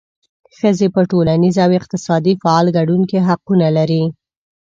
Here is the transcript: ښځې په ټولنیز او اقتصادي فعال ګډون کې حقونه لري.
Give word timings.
ښځې 0.57 0.87
په 0.95 1.01
ټولنیز 1.11 1.55
او 1.65 1.71
اقتصادي 1.79 2.33
فعال 2.41 2.67
ګډون 2.77 3.01
کې 3.09 3.25
حقونه 3.27 3.67
لري. 3.77 4.03